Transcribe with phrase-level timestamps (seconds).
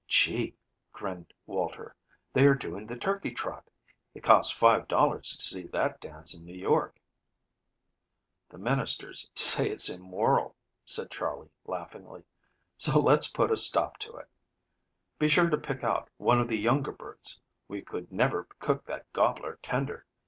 [0.07, 0.55] "Gee!"
[0.91, 1.95] grinned Walter.
[2.33, 3.69] "They are doing the 'turkey trot.'
[4.15, 6.99] It costs five dollars to see that dance in New York."
[8.49, 12.23] "The ministers say it's immoral," said Charley laughingly,
[12.77, 14.27] "so let's put a stop to it.
[15.19, 17.39] Be sure to pick out one of the younger birds.
[17.67, 20.07] We never could cook that gobbler tender.